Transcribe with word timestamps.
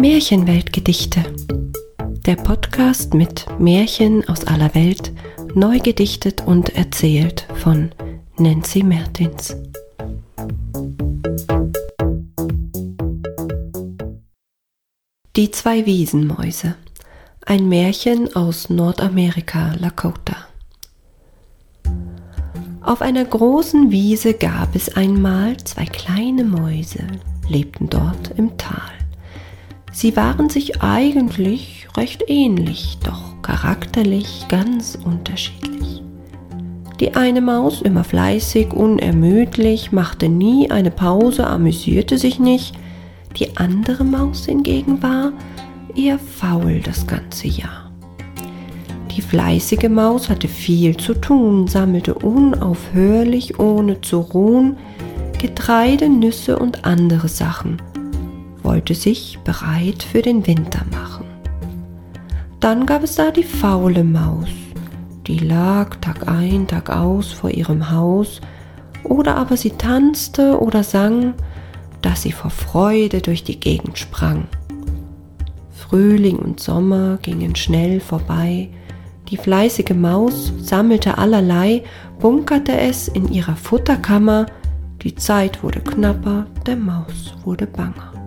Märchenweltgedichte. 0.00 1.24
Der 2.24 2.36
Podcast 2.36 3.14
mit 3.14 3.46
Märchen 3.58 4.28
aus 4.28 4.44
aller 4.44 4.72
Welt, 4.76 5.12
neu 5.54 5.80
gedichtet 5.80 6.46
und 6.46 6.76
erzählt 6.76 7.48
von 7.56 7.90
Nancy 8.36 8.84
Mertins. 8.84 9.56
Die 15.34 15.50
zwei 15.50 15.84
Wiesenmäuse. 15.84 16.76
Ein 17.44 17.68
Märchen 17.68 18.36
aus 18.36 18.70
Nordamerika, 18.70 19.74
Lakota. 19.80 20.36
Auf 22.82 23.02
einer 23.02 23.24
großen 23.24 23.90
Wiese 23.90 24.34
gab 24.34 24.76
es 24.76 24.94
einmal 24.94 25.56
zwei 25.56 25.86
kleine 25.86 26.44
Mäuse, 26.44 27.04
lebten 27.48 27.90
dort 27.90 28.30
im 28.36 28.56
Tal. 28.56 28.92
Sie 29.92 30.16
waren 30.16 30.48
sich 30.48 30.82
eigentlich 30.82 31.88
recht 31.96 32.24
ähnlich, 32.28 32.98
doch 33.04 33.42
charakterlich 33.42 34.46
ganz 34.48 34.98
unterschiedlich. 35.02 36.02
Die 37.00 37.14
eine 37.14 37.40
Maus, 37.40 37.80
immer 37.82 38.04
fleißig, 38.04 38.72
unermüdlich, 38.72 39.92
machte 39.92 40.28
nie 40.28 40.70
eine 40.70 40.90
Pause, 40.90 41.46
amüsierte 41.46 42.18
sich 42.18 42.40
nicht. 42.40 42.74
Die 43.38 43.56
andere 43.56 44.04
Maus 44.04 44.46
hingegen 44.46 45.02
war 45.02 45.32
eher 45.94 46.18
faul 46.18 46.80
das 46.80 47.06
ganze 47.06 47.46
Jahr. 47.46 47.90
Die 49.16 49.22
fleißige 49.22 49.88
Maus 49.88 50.28
hatte 50.28 50.48
viel 50.48 50.96
zu 50.96 51.14
tun, 51.14 51.66
sammelte 51.66 52.14
unaufhörlich, 52.14 53.58
ohne 53.58 54.00
zu 54.00 54.20
ruhen, 54.20 54.76
Getreide, 55.40 56.08
Nüsse 56.08 56.58
und 56.58 56.84
andere 56.84 57.28
Sachen, 57.28 57.80
wollte 58.68 58.94
sich 58.94 59.38
bereit 59.44 60.02
für 60.02 60.20
den 60.20 60.46
Winter 60.46 60.84
machen. 60.92 61.24
Dann 62.60 62.84
gab 62.84 63.02
es 63.02 63.14
da 63.14 63.30
die 63.30 63.42
faule 63.42 64.04
Maus, 64.04 64.50
die 65.26 65.38
lag 65.38 65.96
Tag 66.02 66.28
ein, 66.28 66.66
Tag 66.66 66.90
aus 66.90 67.32
vor 67.32 67.50
ihrem 67.50 67.90
Haus, 67.90 68.42
oder 69.04 69.36
aber 69.36 69.56
sie 69.56 69.70
tanzte 69.70 70.60
oder 70.60 70.82
sang, 70.82 71.32
dass 72.02 72.22
sie 72.22 72.32
vor 72.32 72.50
Freude 72.50 73.22
durch 73.22 73.42
die 73.42 73.58
Gegend 73.58 73.98
sprang. 73.98 74.48
Frühling 75.70 76.36
und 76.36 76.60
Sommer 76.60 77.18
gingen 77.22 77.56
schnell 77.56 78.00
vorbei, 78.00 78.68
die 79.30 79.38
fleißige 79.38 79.94
Maus 79.94 80.52
sammelte 80.60 81.16
allerlei, 81.16 81.84
bunkerte 82.20 82.76
es 82.76 83.08
in 83.08 83.32
ihrer 83.32 83.56
Futterkammer, 83.56 84.44
die 85.02 85.14
Zeit 85.14 85.62
wurde 85.62 85.80
knapper, 85.80 86.44
der 86.66 86.76
Maus 86.76 87.34
wurde 87.44 87.66
banger. 87.66 88.17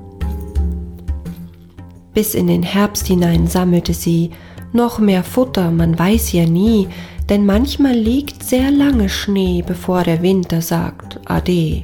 Bis 2.14 2.36
in 2.36 2.48
den 2.48 2.64
Herbst 2.64 3.08
hinein 3.08 3.48
sammelte 3.48 3.94
sie 3.94 4.32
noch 4.74 5.00
mehr 5.00 5.24
Futter, 5.24 5.72
man 5.72 5.98
weiß 5.98 6.32
ja 6.34 6.46
nie, 6.46 6.88
denn 7.30 7.46
manchmal 7.46 7.96
liegt 7.96 8.44
sehr 8.44 8.72
lange 8.72 9.10
Schnee, 9.10 9.64
bevor 9.66 10.04
der 10.04 10.22
Winter 10.22 10.62
sagt 10.62 11.20
Ade. 11.26 11.84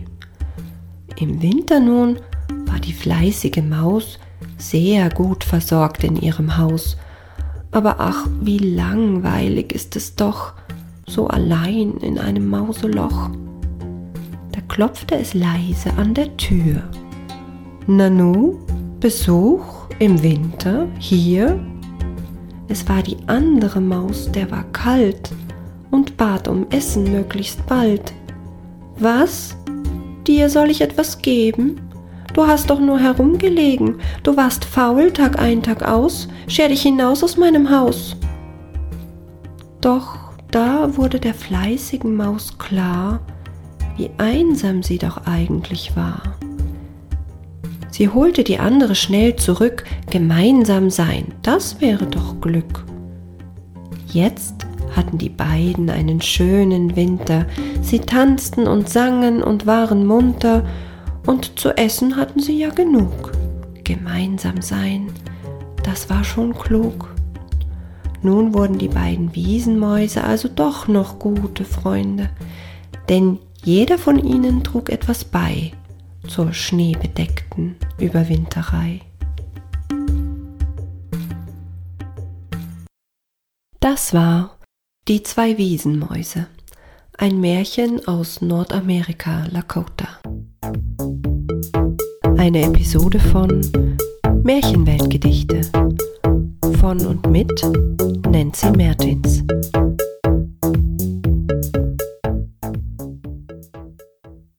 Im 1.20 1.42
Winter 1.42 1.80
nun 1.80 2.18
war 2.66 2.80
die 2.80 2.94
fleißige 2.94 3.64
Maus 3.64 4.20
sehr 4.58 5.10
gut 5.10 5.44
versorgt 5.44 6.04
in 6.04 6.16
ihrem 6.16 6.58
Haus, 6.58 6.98
aber 7.72 7.98
ach, 8.00 8.28
wie 8.42 8.58
langweilig 8.58 9.74
ist 9.74 9.96
es 9.96 10.16
doch, 10.16 10.54
so 11.06 11.28
allein 11.28 11.98
in 11.98 12.18
einem 12.18 12.50
Mauseloch 12.50 13.30
klopfte 14.68 15.16
es 15.16 15.34
leise 15.34 15.92
an 15.98 16.14
der 16.14 16.38
Tür. 16.38 16.84
Nanu, 17.88 18.60
Besuch 19.00 19.77
im 20.00 20.22
Winter 20.22 20.88
hier? 21.00 21.60
Es 22.68 22.88
war 22.90 23.02
die 23.02 23.18
andere 23.28 23.80
Maus, 23.80 24.32
der 24.32 24.52
war 24.52 24.64
kalt 24.74 25.32
und 25.92 26.18
bat 26.18 26.48
um 26.48 26.68
Essen 26.70 27.12
möglichst 27.12 27.66
bald. 27.66 28.14
Was? 29.00 29.56
Dir 30.26 30.50
soll 30.50 30.70
ich 30.70 30.82
etwas 30.82 31.22
geben? 31.22 31.80
Du 32.34 32.46
hast 32.46 32.70
doch 32.70 32.80
nur 32.80 33.00
herumgelegen, 33.00 33.96
du 34.24 34.38
warst 34.38 34.66
faul 34.66 35.12
Tag 35.12 35.40
ein, 35.40 35.64
Tag 35.64 35.82
aus, 35.82 36.28
scher 36.48 36.68
dich 36.68 36.84
hinaus 36.84 37.24
aus 37.24 37.38
meinem 37.38 37.70
Haus. 37.70 38.16
Doch 39.82 40.18
da 40.52 40.96
wurde 40.98 41.20
der 41.20 41.34
fleißigen 41.34 42.16
Maus 42.16 42.58
klar, 42.58 43.22
wie 43.96 44.12
einsam 44.18 44.84
sie 44.84 44.98
doch 44.98 45.26
eigentlich 45.26 45.96
war. 45.96 46.22
Sie 47.98 48.10
holte 48.10 48.44
die 48.44 48.60
andere 48.60 48.94
schnell 48.94 49.38
zurück, 49.38 49.84
gemeinsam 50.12 50.92
sein, 50.92 51.34
das 51.42 51.82
wäre 51.82 52.06
doch 52.06 52.40
Glück. 52.42 52.86
Jetzt 54.06 54.68
hatten 54.96 55.18
die 55.18 55.30
beiden 55.30 55.90
einen 55.90 56.22
schönen 56.22 56.96
Winter, 56.96 57.48
sie 57.82 57.98
tanzten 57.98 58.68
und 58.68 58.88
sangen 58.88 59.42
und 59.42 59.66
waren 59.66 60.06
munter, 60.06 60.64
und 61.26 61.58
zu 61.58 61.76
essen 61.76 62.18
hatten 62.18 62.40
sie 62.40 62.60
ja 62.60 62.70
genug. 62.70 63.32
Gemeinsam 63.84 64.62
sein, 64.62 65.08
das 65.82 66.08
war 66.08 66.24
schon 66.24 66.54
klug. 66.54 67.16
Nun 68.22 68.54
wurden 68.54 68.78
die 68.78 68.90
beiden 68.90 69.34
Wiesenmäuse 69.34 70.24
also 70.24 70.48
doch 70.50 70.88
noch 70.88 71.18
gute 71.18 71.66
Freunde, 71.66 72.30
denn 73.10 73.40
jeder 73.64 73.98
von 73.98 74.24
ihnen 74.24 74.64
trug 74.64 74.92
etwas 74.92 75.24
bei 75.24 75.72
zur 76.28 76.54
schneebedeckten 76.54 77.76
Überwinterei. 78.00 79.02
Das 83.80 84.14
war 84.14 84.58
Die 85.08 85.24
zwei 85.24 85.58
Wiesenmäuse, 85.58 86.48
ein 87.18 87.40
Märchen 87.40 88.06
aus 88.08 88.42
Nordamerika, 88.42 89.46
Lakota. 89.52 90.20
Eine 92.38 92.64
Episode 92.64 93.20
von 93.20 93.62
Märchenweltgedichte 94.44 95.62
von 96.80 97.06
und 97.06 97.30
mit 97.30 97.62
Nancy 98.30 98.72
Mertins. 98.72 99.44